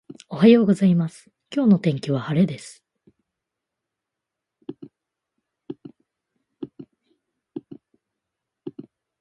[0.29, 2.83] おはようございます、今日の天気は晴れです。